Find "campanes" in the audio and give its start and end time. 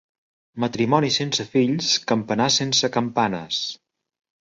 2.99-3.65